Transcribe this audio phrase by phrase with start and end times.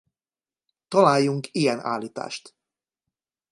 [0.87, 2.55] Találjunk ilyen állítást!